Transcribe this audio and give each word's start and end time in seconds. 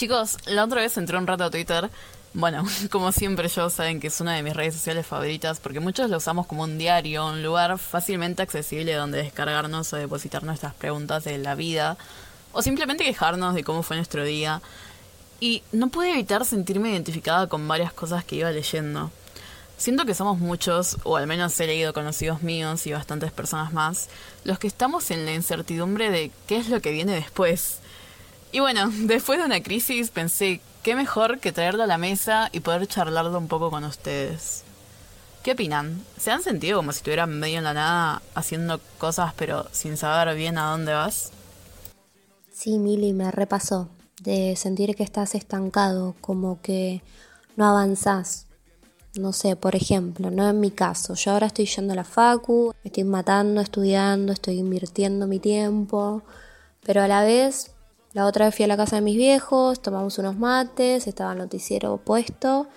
Chicos, 0.00 0.38
la 0.46 0.64
otra 0.64 0.80
vez 0.80 0.96
entré 0.96 1.18
un 1.18 1.26
rato 1.26 1.44
a 1.44 1.50
Twitter. 1.50 1.90
Bueno, 2.32 2.64
como 2.90 3.12
siempre 3.12 3.48
yo 3.48 3.68
saben 3.68 4.00
que 4.00 4.06
es 4.06 4.18
una 4.22 4.32
de 4.32 4.42
mis 4.42 4.56
redes 4.56 4.72
sociales 4.72 5.06
favoritas 5.06 5.60
porque 5.60 5.78
muchos 5.78 6.08
lo 6.08 6.16
usamos 6.16 6.46
como 6.46 6.62
un 6.62 6.78
diario, 6.78 7.26
un 7.26 7.42
lugar 7.42 7.76
fácilmente 7.78 8.40
accesible 8.40 8.94
donde 8.94 9.18
descargarnos 9.18 9.92
o 9.92 9.96
depositar 9.98 10.42
nuestras 10.42 10.72
preguntas 10.72 11.24
de 11.24 11.36
la 11.36 11.54
vida 11.54 11.98
o 12.52 12.62
simplemente 12.62 13.04
quejarnos 13.04 13.54
de 13.54 13.62
cómo 13.62 13.82
fue 13.82 13.96
nuestro 13.96 14.24
día. 14.24 14.62
Y 15.38 15.64
no 15.70 15.88
pude 15.88 16.12
evitar 16.12 16.46
sentirme 16.46 16.92
identificada 16.92 17.46
con 17.46 17.68
varias 17.68 17.92
cosas 17.92 18.24
que 18.24 18.36
iba 18.36 18.50
leyendo. 18.50 19.10
Siento 19.76 20.06
que 20.06 20.14
somos 20.14 20.38
muchos, 20.38 20.96
o 21.02 21.18
al 21.18 21.26
menos 21.26 21.60
he 21.60 21.66
leído 21.66 21.92
conocidos 21.92 22.42
míos 22.42 22.86
y 22.86 22.92
bastantes 22.92 23.32
personas 23.32 23.74
más, 23.74 24.08
los 24.44 24.58
que 24.58 24.66
estamos 24.66 25.10
en 25.10 25.26
la 25.26 25.34
incertidumbre 25.34 26.10
de 26.10 26.30
qué 26.46 26.56
es 26.56 26.70
lo 26.70 26.80
que 26.80 26.90
viene 26.90 27.12
después. 27.12 27.80
Y 28.52 28.60
bueno, 28.60 28.90
después 28.92 29.38
de 29.38 29.44
una 29.44 29.62
crisis 29.62 30.10
pensé, 30.10 30.60
qué 30.82 30.94
mejor 30.94 31.38
que 31.38 31.52
traerlo 31.52 31.82
a 31.82 31.86
la 31.86 31.98
mesa 31.98 32.48
y 32.52 32.60
poder 32.60 32.86
charlarlo 32.86 33.38
un 33.38 33.48
poco 33.48 33.70
con 33.70 33.84
ustedes. 33.84 34.64
¿Qué 35.42 35.52
opinan? 35.52 36.04
¿Se 36.18 36.30
han 36.30 36.42
sentido 36.42 36.78
como 36.78 36.92
si 36.92 36.98
estuvieran 36.98 37.38
medio 37.38 37.58
en 37.58 37.64
la 37.64 37.72
nada 37.72 38.22
haciendo 38.34 38.78
cosas 38.98 39.32
pero 39.34 39.66
sin 39.72 39.96
saber 39.96 40.36
bien 40.36 40.58
a 40.58 40.70
dónde 40.70 40.92
vas? 40.92 41.32
Sí, 42.52 42.78
Mili, 42.78 43.14
me 43.14 43.30
repasó 43.30 43.88
de 44.22 44.54
sentir 44.56 44.94
que 44.94 45.02
estás 45.02 45.34
estancado, 45.34 46.14
como 46.20 46.60
que 46.60 47.02
no 47.56 47.64
avanzás. 47.64 48.46
No 49.18 49.32
sé, 49.32 49.56
por 49.56 49.74
ejemplo, 49.74 50.30
no 50.30 50.46
en 50.48 50.60
mi 50.60 50.70
caso, 50.70 51.14
yo 51.14 51.32
ahora 51.32 51.46
estoy 51.46 51.64
yendo 51.64 51.94
a 51.94 51.96
la 51.96 52.04
facu, 52.04 52.74
me 52.84 52.88
estoy 52.88 53.04
matando, 53.04 53.62
estudiando, 53.62 54.32
estoy 54.32 54.58
invirtiendo 54.58 55.26
mi 55.26 55.40
tiempo, 55.40 56.22
pero 56.84 57.02
a 57.02 57.08
la 57.08 57.24
vez, 57.24 57.72
la 58.12 58.26
otra 58.26 58.46
vez 58.46 58.54
fui 58.54 58.64
a 58.64 58.68
la 58.68 58.76
casa 58.76 58.96
de 58.96 59.02
mis 59.02 59.16
viejos, 59.16 59.80
tomamos 59.80 60.18
unos 60.18 60.36
mates, 60.36 61.06
estaba 61.06 61.32
el 61.32 61.38
noticiero 61.38 61.98
puesto 61.98 62.68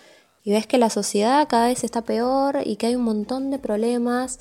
y 0.44 0.52
ves 0.52 0.68
que 0.68 0.78
la 0.78 0.90
sociedad 0.90 1.48
cada 1.48 1.68
vez 1.68 1.84
está 1.84 2.04
peor 2.04 2.60
y 2.64 2.76
que 2.76 2.88
hay 2.88 2.96
un 2.96 3.04
montón 3.04 3.50
de 3.50 3.60
problemas 3.60 4.40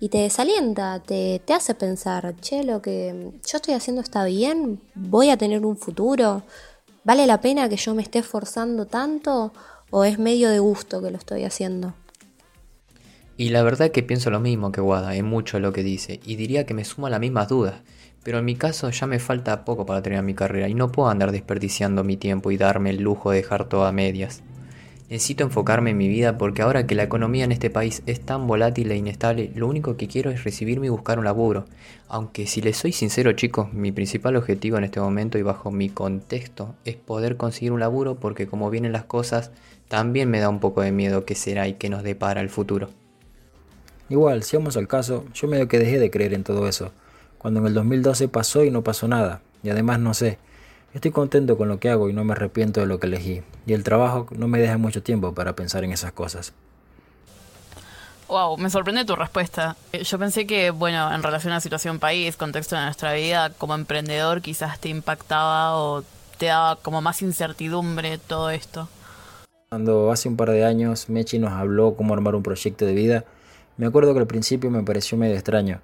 y 0.00 0.08
te 0.08 0.18
desalienta, 0.18 1.00
te, 1.00 1.40
te 1.44 1.52
hace 1.52 1.74
pensar, 1.74 2.34
che, 2.40 2.64
lo 2.64 2.82
que 2.82 3.32
yo 3.46 3.56
estoy 3.56 3.74
haciendo 3.74 4.02
está 4.02 4.24
bien, 4.24 4.80
voy 4.94 5.30
a 5.30 5.36
tener 5.36 5.64
un 5.64 5.76
futuro, 5.76 6.42
¿vale 7.04 7.26
la 7.26 7.40
pena 7.40 7.68
que 7.68 7.76
yo 7.76 7.94
me 7.94 8.02
esté 8.02 8.20
esforzando 8.20 8.86
tanto 8.86 9.52
o 9.90 10.04
es 10.04 10.18
medio 10.18 10.48
de 10.48 10.58
gusto 10.58 11.02
que 11.02 11.10
lo 11.10 11.18
estoy 11.18 11.44
haciendo? 11.44 11.94
Y 13.36 13.50
la 13.50 13.62
verdad 13.62 13.90
que 13.90 14.02
pienso 14.02 14.30
lo 14.30 14.40
mismo 14.40 14.72
que 14.72 14.80
Wada, 14.80 15.14
es 15.14 15.22
mucho 15.22 15.60
lo 15.60 15.72
que 15.72 15.82
dice, 15.82 16.20
y 16.24 16.36
diría 16.36 16.66
que 16.66 16.74
me 16.74 16.84
sumo 16.84 17.06
a 17.06 17.10
las 17.10 17.20
mismas 17.20 17.48
dudas, 17.48 17.76
pero 18.22 18.38
en 18.38 18.44
mi 18.44 18.56
caso 18.56 18.90
ya 18.90 19.06
me 19.06 19.18
falta 19.18 19.64
poco 19.64 19.86
para 19.86 20.02
terminar 20.02 20.24
mi 20.24 20.34
carrera 20.34 20.68
y 20.68 20.74
no 20.74 20.92
puedo 20.92 21.08
andar 21.08 21.32
desperdiciando 21.32 22.04
mi 22.04 22.16
tiempo 22.16 22.50
y 22.50 22.56
darme 22.56 22.90
el 22.90 23.02
lujo 23.02 23.30
de 23.30 23.38
dejar 23.38 23.68
todo 23.68 23.84
a 23.84 23.92
medias. 23.92 24.42
Necesito 25.12 25.44
enfocarme 25.44 25.90
en 25.90 25.98
mi 25.98 26.08
vida 26.08 26.38
porque 26.38 26.62
ahora 26.62 26.86
que 26.86 26.94
la 26.94 27.02
economía 27.02 27.44
en 27.44 27.52
este 27.52 27.68
país 27.68 28.02
es 28.06 28.22
tan 28.22 28.46
volátil 28.46 28.90
e 28.90 28.96
inestable, 28.96 29.52
lo 29.54 29.68
único 29.68 29.98
que 29.98 30.08
quiero 30.08 30.30
es 30.30 30.42
recibirme 30.42 30.86
y 30.86 30.90
buscar 30.90 31.18
un 31.18 31.26
laburo. 31.26 31.66
Aunque 32.08 32.46
si 32.46 32.62
les 32.62 32.78
soy 32.78 32.92
sincero 32.92 33.32
chicos, 33.32 33.74
mi 33.74 33.92
principal 33.92 34.36
objetivo 34.36 34.78
en 34.78 34.84
este 34.84 35.00
momento 35.00 35.36
y 35.36 35.42
bajo 35.42 35.70
mi 35.70 35.90
contexto 35.90 36.76
es 36.86 36.96
poder 36.96 37.36
conseguir 37.36 37.72
un 37.72 37.80
laburo 37.80 38.14
porque 38.14 38.46
como 38.46 38.70
vienen 38.70 38.92
las 38.92 39.04
cosas, 39.04 39.50
también 39.88 40.30
me 40.30 40.40
da 40.40 40.48
un 40.48 40.60
poco 40.60 40.80
de 40.80 40.92
miedo 40.92 41.26
qué 41.26 41.34
será 41.34 41.68
y 41.68 41.74
qué 41.74 41.90
nos 41.90 42.02
depara 42.02 42.40
el 42.40 42.48
futuro. 42.48 42.88
Igual, 44.08 44.42
si 44.44 44.56
vamos 44.56 44.78
al 44.78 44.88
caso, 44.88 45.26
yo 45.34 45.46
medio 45.46 45.68
que 45.68 45.78
dejé 45.78 45.98
de 45.98 46.10
creer 46.10 46.32
en 46.32 46.42
todo 46.42 46.66
eso, 46.66 46.90
cuando 47.42 47.60
en 47.60 47.66
el 47.66 47.74
2012 47.74 48.28
pasó 48.28 48.64
y 48.64 48.70
no 48.70 48.82
pasó 48.82 49.08
nada, 49.08 49.42
y 49.62 49.68
además 49.68 49.98
no 50.00 50.14
sé, 50.14 50.38
Estoy 50.94 51.10
contento 51.10 51.56
con 51.56 51.68
lo 51.68 51.80
que 51.80 51.88
hago 51.88 52.10
y 52.10 52.12
no 52.12 52.22
me 52.22 52.32
arrepiento 52.32 52.80
de 52.80 52.86
lo 52.86 53.00
que 53.00 53.06
elegí. 53.06 53.42
Y 53.66 53.72
el 53.72 53.82
trabajo 53.82 54.26
no 54.32 54.46
me 54.46 54.58
deja 54.58 54.76
mucho 54.76 55.02
tiempo 55.02 55.32
para 55.32 55.54
pensar 55.54 55.84
en 55.84 55.92
esas 55.92 56.12
cosas. 56.12 56.52
Wow, 58.28 58.58
me 58.58 58.68
sorprende 58.68 59.04
tu 59.04 59.16
respuesta. 59.16 59.76
Eh, 59.92 60.04
yo 60.04 60.18
pensé 60.18 60.46
que, 60.46 60.70
bueno, 60.70 61.12
en 61.14 61.22
relación 61.22 61.52
a 61.52 61.56
la 61.56 61.60
situación 61.60 61.98
país, 61.98 62.36
contexto 62.36 62.76
de 62.76 62.82
nuestra 62.82 63.14
vida, 63.14 63.50
como 63.56 63.74
emprendedor 63.74 64.42
quizás 64.42 64.78
te 64.80 64.90
impactaba 64.90 65.76
o 65.76 66.04
te 66.36 66.46
daba 66.46 66.76
como 66.76 67.00
más 67.00 67.22
incertidumbre 67.22 68.18
todo 68.18 68.50
esto. 68.50 68.88
Cuando 69.70 70.12
hace 70.12 70.28
un 70.28 70.36
par 70.36 70.50
de 70.50 70.64
años 70.64 71.08
Mechi 71.08 71.38
nos 71.38 71.52
habló 71.52 71.94
cómo 71.94 72.12
armar 72.12 72.34
un 72.34 72.42
proyecto 72.42 72.84
de 72.84 72.92
vida, 72.92 73.24
me 73.78 73.86
acuerdo 73.86 74.12
que 74.12 74.20
al 74.20 74.26
principio 74.26 74.70
me 74.70 74.82
pareció 74.82 75.16
medio 75.16 75.34
extraño, 75.34 75.80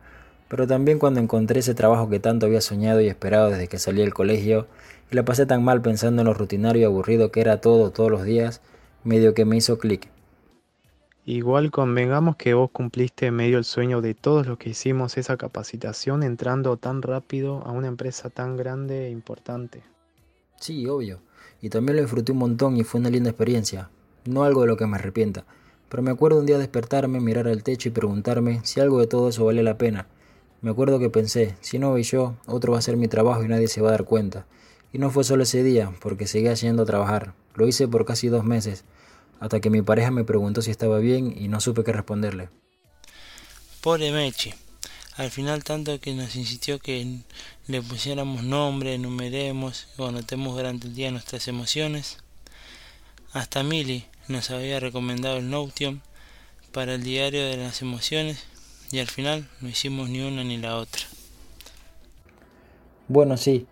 pero 0.49 0.67
también 0.67 0.99
cuando 0.99 1.21
encontré 1.21 1.61
ese 1.61 1.75
trabajo 1.75 2.09
que 2.09 2.21
tanto 2.21 2.47
había 2.47 2.61
soñado 2.61 3.01
y 3.01 3.09
esperado 3.09 3.51
desde 3.51 3.69
que 3.69 3.79
salí 3.79 4.01
del 4.01 4.15
colegio, 4.15 4.67
y 5.11 5.17
la 5.17 5.25
pasé 5.25 5.47
tan 5.47 5.63
mal 5.63 5.81
pensando 5.83 6.23
en 6.23 6.27
lo 6.27 6.35
rutinario 6.35 6.83
y 6.83 6.85
aburrido 6.85 7.31
que 7.31 7.41
era 7.41 7.61
todo 7.61 7.91
todos 7.91 8.11
los 8.11 8.25
días, 8.25 8.61
medio 9.05 9.35
que 9.35 9.45
me 9.45 9.57
hizo 9.57 9.79
clic. 9.79 10.09
Igual 11.25 11.71
convengamos 11.71 12.37
que 12.37 12.55
vos 12.55 12.71
cumpliste 12.71 13.31
medio 13.31 13.59
el 13.59 13.65
sueño 13.65 14.01
de 14.01 14.15
todos 14.15 14.47
los 14.47 14.57
que 14.57 14.71
hicimos 14.71 15.19
esa 15.19 15.37
capacitación 15.37 16.23
entrando 16.23 16.79
tan 16.79 17.03
rápido 17.03 17.63
a 17.67 17.73
una 17.73 17.89
empresa 17.89 18.31
tan 18.31 18.57
grande 18.57 19.09
e 19.09 19.11
importante. 19.11 19.83
Sí, 20.59 20.87
obvio. 20.87 21.21
Y 21.61 21.69
también 21.69 21.97
lo 21.97 22.03
disfruté 22.03 22.33
un 22.33 22.39
montón 22.39 22.79
y 22.79 22.85
fue 22.85 23.01
una 23.01 23.11
linda 23.11 23.29
experiencia. 23.29 23.91
No 24.25 24.45
algo 24.45 24.63
de 24.63 24.69
lo 24.69 24.79
que 24.79 24.87
me 24.87 24.97
arrepienta. 24.97 25.45
Pero 25.91 26.03
me 26.03 26.11
acuerdo 26.11 26.41
un 26.41 26.47
día 26.47 26.57
despertarme, 26.57 27.21
mirar 27.21 27.47
al 27.47 27.63
techo 27.63 27.91
y 27.91 27.93
preguntarme 27.93 28.61
si 28.65 28.81
algo 28.81 28.99
de 28.99 29.07
todo 29.07 29.29
eso 29.29 29.45
vale 29.45 29.63
la 29.63 29.77
pena. 29.77 30.07
Me 30.61 30.71
acuerdo 30.71 30.99
que 30.99 31.09
pensé, 31.09 31.55
si 31.61 31.79
no 31.79 31.91
voy 31.91 32.03
yo, 32.03 32.35
otro 32.47 32.73
va 32.73 32.79
a 32.79 32.81
hacer 32.81 32.97
mi 32.97 33.07
trabajo 33.07 33.45
y 33.45 33.49
nadie 33.49 33.69
se 33.69 33.81
va 33.81 33.91
a 33.91 33.93
dar 33.93 34.05
cuenta. 34.05 34.45
Y 34.93 34.99
no 34.99 35.11
fue 35.11 35.23
solo 35.23 35.45
ese 35.45 35.63
día, 35.63 35.93
porque 36.01 36.27
seguía 36.27 36.55
yendo 36.55 36.85
trabajar. 36.85 37.35
Lo 37.55 37.69
hice 37.69 37.87
por 37.87 38.05
casi 38.05 38.27
dos 38.27 38.43
meses, 38.45 38.85
hasta 39.39 39.61
que 39.61 39.71
mi 39.71 39.83
pareja 39.83 40.11
me 40.11 40.25
preguntó 40.25 40.61
si 40.61 40.73
estaba 40.73 40.99
bien 40.99 41.33
y 41.37 41.47
no 41.47 41.61
supe 41.61 41.85
qué 41.85 41.93
responderle. 41.93 42.49
Pobre 43.83 44.11
Mechi. 44.11 44.53
Al 45.17 45.31
final 45.31 45.63
tanto 45.65 46.01
que 46.01 46.15
nos 46.15 46.35
insistió 46.37 46.79
que 46.79 47.19
le 47.67 47.83
pusiéramos 47.83 48.43
nombre, 48.43 48.95
enumeremos 48.95 49.89
o 49.97 50.07
anotemos 50.07 50.57
durante 50.57 50.89
el 50.89 50.95
día 50.95 51.11
nuestras 51.11 51.47
emociones. 51.49 52.19
Hasta 53.33 53.63
Mili 53.63 54.07
nos 54.27 54.51
había 54.51 54.81
recomendado 54.81 55.39
el 55.39 55.51
Notion 55.51 56.03
para 56.73 56.95
el 56.95 57.03
diario 57.03 57.45
de 57.45 57.57
las 57.57 57.83
emociones 57.83 58.45
y 58.91 58.99
al 58.99 59.07
final 59.07 59.47
no 59.61 59.69
hicimos 59.69 60.09
ni 60.09 60.21
una 60.21 60.45
ni 60.45 60.57
la 60.57 60.77
otra. 60.77 61.03
Bueno, 63.09 63.37
sí, 63.37 63.67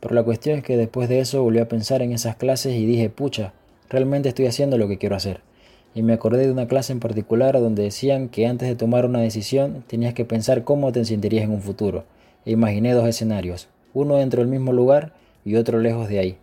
pero 0.00 0.14
la 0.14 0.22
cuestión 0.22 0.58
es 0.58 0.64
que 0.64 0.76
después 0.76 1.08
de 1.08 1.20
eso 1.20 1.42
volví 1.42 1.58
a 1.58 1.68
pensar 1.68 2.02
en 2.02 2.12
esas 2.12 2.36
clases 2.36 2.74
y 2.74 2.86
dije, 2.86 3.08
pucha, 3.08 3.52
realmente 3.88 4.28
estoy 4.28 4.46
haciendo 4.46 4.78
lo 4.78 4.88
que 4.88 4.98
quiero 4.98 5.16
hacer. 5.16 5.40
Y 5.94 6.02
me 6.02 6.14
acordé 6.14 6.46
de 6.46 6.52
una 6.52 6.66
clase 6.66 6.92
en 6.92 7.00
particular 7.00 7.60
donde 7.60 7.82
decían 7.82 8.28
que 8.28 8.46
antes 8.46 8.68
de 8.68 8.76
tomar 8.76 9.04
una 9.04 9.20
decisión 9.20 9.84
tenías 9.86 10.14
que 10.14 10.24
pensar 10.24 10.64
cómo 10.64 10.90
te 10.92 11.04
sentirías 11.04 11.44
en 11.44 11.52
un 11.52 11.62
futuro. 11.62 12.04
E 12.44 12.50
imaginé 12.50 12.92
dos 12.92 13.06
escenarios, 13.06 13.68
uno 13.94 14.16
dentro 14.16 14.40
del 14.40 14.50
mismo 14.50 14.72
lugar 14.72 15.12
y 15.44 15.56
otro 15.56 15.78
lejos 15.78 16.08
de 16.08 16.18
ahí. 16.18 16.36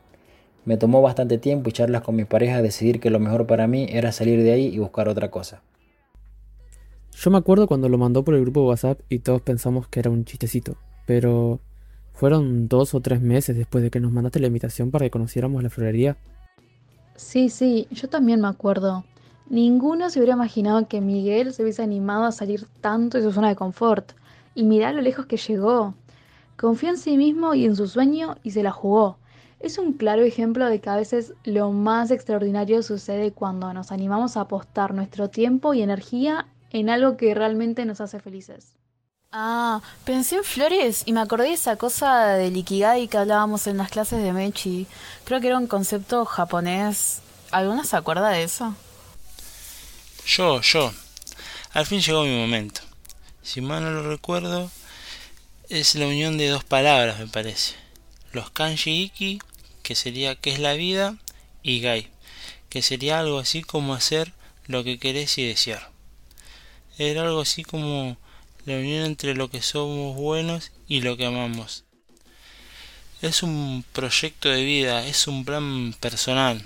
Me 0.66 0.78
tomó 0.78 1.02
bastante 1.02 1.38
tiempo 1.38 1.70
y 1.70 1.74
charlas 1.74 2.04
con 2.04 2.16
mi 2.16 2.26
pareja 2.26 2.62
decidir 2.62 3.00
que 3.00 3.10
lo 3.10 3.20
mejor 3.20 3.48
para 3.48 3.68
mí 3.68 3.88
era 3.90 4.12
salir 4.12 4.44
de 4.44 4.52
ahí 4.52 4.68
y 4.68 4.78
buscar 4.78 5.10
otra 5.10 5.32
cosa. 5.32 5.62
Yo 7.22 7.32
me 7.32 7.38
acuerdo 7.38 7.68
cuando 7.68 7.90
lo 7.90 7.98
mandó 7.98 8.24
por 8.24 8.34
el 8.34 8.44
grupo 8.44 8.66
WhatsApp 8.66 9.02
y 9.10 9.20
todos 9.20 9.42
pensamos 9.42 9.90
que 9.90 10.00
era 10.00 10.10
un 10.10 10.24
chistecito, 10.24 10.78
pero 11.06 11.60
fueron 12.14 12.70
dos 12.70 12.94
o 12.94 13.02
tres 13.02 13.20
meses 13.20 13.58
después 13.58 13.84
de 13.84 13.90
que 13.90 14.00
nos 14.00 14.14
mandaste 14.14 14.40
la 14.40 14.48
invitación 14.48 14.90
para 14.90 15.04
que 15.06 15.12
conociéramos 15.12 15.62
la 15.62 15.70
florería. 15.70 16.16
Sí, 17.18 17.50
sí, 17.50 17.90
yo 17.92 18.08
también 18.08 18.40
me 18.40 18.48
acuerdo. 18.48 19.04
Ninguno 19.50 20.10
se 20.10 20.20
hubiera 20.20 20.36
imaginado 20.36 20.88
que 20.88 21.02
Miguel 21.02 21.52
se 21.52 21.64
hubiese 21.64 21.84
animado 21.84 22.24
a 22.24 22.32
salir 22.32 22.66
tanto 22.80 23.18
de 23.18 23.26
su 23.26 23.34
zona 23.34 23.50
de 23.50 23.58
confort. 23.58 24.14
Y 24.56 24.64
mirá 24.64 24.94
lo 24.94 25.02
lejos 25.02 25.26
que 25.26 25.36
llegó. 25.36 25.96
Confió 26.56 26.88
en 26.88 26.98
sí 26.98 27.18
mismo 27.18 27.54
y 27.54 27.66
en 27.66 27.76
su 27.76 27.90
sueño 27.90 28.38
y 28.44 28.52
se 28.52 28.64
la 28.64 28.72
jugó. 28.72 29.18
Es 29.60 29.78
un 29.78 29.92
claro 29.92 30.22
ejemplo 30.22 30.68
de 30.68 30.80
que 30.80 30.90
a 30.90 30.96
veces 30.96 31.34
lo 31.44 31.74
más 31.74 32.12
extraordinario 32.12 32.82
sucede 32.82 33.34
cuando 33.34 33.74
nos 33.74 33.92
animamos 33.92 34.38
a 34.38 34.42
apostar 34.42 34.94
nuestro 34.94 35.30
tiempo 35.30 35.74
y 35.74 35.82
energía 35.82 36.48
en 36.72 36.90
algo 36.90 37.18
que 37.18 37.34
realmente 37.34 37.86
nos 37.86 38.02
hace 38.02 38.20
felices. 38.20 38.76
Ah, 39.32 39.82
pensé 40.06 40.38
en 40.38 40.44
flores 40.44 41.04
y 41.06 41.14
me 41.14 41.22
acordé 41.22 41.50
de 41.50 41.54
esa 41.54 41.76
cosa 41.76 42.34
del 42.34 42.58
Ikigai 42.58 43.08
que 43.08 43.18
hablábamos 43.18 43.68
en 43.68 43.78
las 43.78 43.92
clases 43.92 44.24
de 44.24 44.34
Mechi. 44.34 44.88
Creo 45.24 45.40
que 45.40 45.48
era 45.48 45.58
un 45.58 45.68
concepto 45.68 46.26
japonés. 46.26 47.22
¿Alguna 47.52 47.84
se 47.84 47.96
acuerda 47.96 48.30
de 48.30 48.44
eso? 48.44 48.76
Yo, 50.26 50.62
yo. 50.62 50.92
Al 51.74 51.86
fin 51.86 52.02
llegó 52.02 52.24
mi 52.24 52.36
momento. 52.36 52.82
Si 53.44 53.62
mal 53.62 53.84
no 53.84 53.92
lo 53.92 54.10
recuerdo, 54.10 54.72
es 55.70 55.94
la 55.94 56.08
unión 56.08 56.38
de 56.40 56.50
dos 56.50 56.64
palabras, 56.64 57.20
me 57.20 57.28
parece. 57.28 57.76
Los 58.32 58.50
kanji 58.50 59.04
iki, 59.04 59.40
que 59.84 59.94
sería 59.94 60.36
qué 60.36 60.52
es 60.52 60.60
la 60.60 60.74
vida, 60.74 61.16
y 61.62 61.82
gai, 61.82 62.10
que 62.70 62.82
sería 62.82 63.20
algo 63.20 63.40
así 63.40 63.62
como 63.62 63.94
hacer 63.94 64.34
lo 64.66 64.84
que 64.84 64.98
querés 64.98 65.38
y 65.38 65.48
desear. 65.48 65.90
Era 67.00 67.22
algo 67.22 67.40
así 67.40 67.64
como 67.64 68.18
la 68.66 68.74
unión 68.74 69.06
entre 69.06 69.34
lo 69.34 69.50
que 69.50 69.62
somos 69.62 70.18
buenos 70.18 70.74
y 70.86 71.00
lo 71.00 71.16
que 71.16 71.26
amamos. 71.26 71.86
es 73.22 73.42
un 73.42 73.86
proyecto 73.94 74.50
de 74.50 74.66
vida, 74.66 75.08
es 75.08 75.26
un 75.26 75.46
plan 75.46 75.96
personal, 76.02 76.62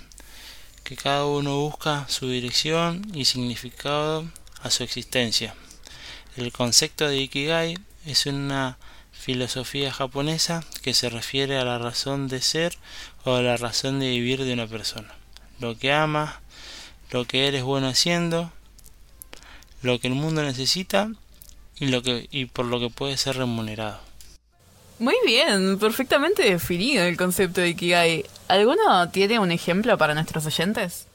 que 0.84 0.96
cada 0.96 1.28
uno 1.28 1.60
busca 1.60 2.08
su 2.10 2.28
dirección 2.30 3.06
y 3.14 3.26
significado 3.26 4.28
a 4.64 4.72
su 4.72 4.82
existencia. 4.82 5.54
El 6.36 6.52
concepto 6.52 7.08
de 7.08 7.18
Ikigai 7.18 7.78
es 8.08 8.26
una 8.26 8.80
filosofía 9.12 9.94
japonesa 9.94 10.66
que 10.82 10.96
se 10.96 11.12
refiere 11.12 11.60
a 11.60 11.66
la 11.66 11.78
razón 11.78 12.28
de 12.28 12.42
ser 12.42 12.76
o 13.24 13.36
a 13.36 13.44
la 13.44 13.56
razón 13.56 14.00
de 14.00 14.10
vivir 14.10 14.44
de 14.44 14.54
una 14.54 14.66
persona. 14.66 15.14
Lo 15.60 15.78
que 15.78 15.94
amas, 15.94 16.38
lo 17.12 17.26
que 17.26 17.48
eres 17.48 17.62
bueno 17.62 17.88
haciendo, 17.88 18.52
lo 19.84 20.00
que 20.00 20.08
el 20.08 20.16
mundo 20.16 20.42
necesita 20.42 21.12
y, 21.80 21.88
lo 21.88 22.02
que, 22.02 22.28
y 22.32 22.46
por 22.46 22.66
lo 22.66 22.80
que 22.80 22.90
puede 22.90 23.18
ser 23.18 23.38
remunerado. 23.38 24.00
Muy 25.00 25.16
bien, 25.26 25.78
perfectamente 25.80 26.44
definido 26.44 27.04
el 27.04 27.18
concepto 27.18 27.62
de 27.62 27.70
Ikigai. 27.70 28.26
¿Alguno 28.48 29.10
tiene 29.10 29.40
un 29.40 29.52
ejemplo 29.52 29.98
para 29.98 30.14
nuestros 30.14 30.46
oyentes? 30.46 31.08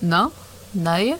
¿No? 0.00 0.32
¿Nadie? 0.74 1.16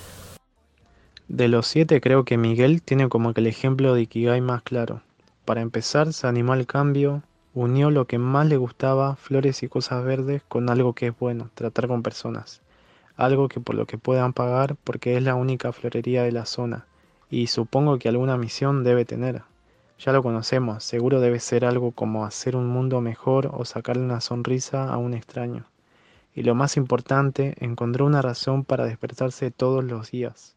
De 1.29 1.49
los 1.49 1.67
siete 1.67 2.01
creo 2.01 2.25
que 2.25 2.37
Miguel 2.37 2.83
tiene 2.83 3.09
como 3.09 3.35
que 3.35 3.41
el 3.41 3.49
ejemplo 3.49 3.95
de 3.95 4.03
Ikigai 4.03 4.41
más 4.41 4.63
claro. 4.63 5.03
Para 5.45 5.63
empezar, 5.63 6.13
se 6.13 6.27
animó 6.27 6.53
al 6.53 6.67
cambio, 6.67 7.23
unió 7.55 7.91
lo 7.91 8.07
que 8.07 8.19
más 8.19 8.47
le 8.47 8.59
gustaba, 8.59 9.17
flores 9.17 9.63
y 9.63 9.69
cosas 9.69 10.05
verdes, 10.05 10.43
con 10.47 10.71
algo 10.71 10.93
que 10.93 11.09
es 11.09 11.19
bueno, 11.19 11.51
tratar 11.55 11.89
con 11.89 12.03
personas. 12.03 12.61
Algo 13.17 13.49
que 13.49 13.61
por 13.61 13.75
lo 13.75 13.87
que 13.87 13.99
puedan 13.99 14.33
pagar 14.33 14.77
porque 14.85 15.17
es 15.17 15.23
la 15.23 15.35
única 15.35 15.73
florería 15.73 16.23
de 16.23 16.33
la 16.33 16.47
zona. 16.47 16.87
Y 17.31 17.47
supongo 17.49 17.99
que 17.99 18.09
alguna 18.09 18.37
misión 18.37 18.85
debe 18.85 19.05
tener. 19.05 19.43
Ya 19.99 20.13
lo 20.13 20.23
conocemos, 20.23 20.85
seguro 20.85 21.21
debe 21.21 21.41
ser 21.41 21.65
algo 21.65 21.93
como 21.93 22.27
hacer 22.27 22.55
un 22.55 22.69
mundo 22.69 23.01
mejor 23.01 23.51
o 23.53 23.65
sacarle 23.65 24.03
una 24.03 24.21
sonrisa 24.21 24.93
a 24.93 24.99
un 24.99 25.15
extraño. 25.15 25.65
Y 26.35 26.43
lo 26.43 26.55
más 26.55 26.77
importante, 26.77 27.55
encontró 27.61 28.05
una 28.05 28.21
razón 28.21 28.65
para 28.65 28.85
despertarse 28.85 29.51
todos 29.51 29.83
los 29.83 30.11
días. 30.11 30.55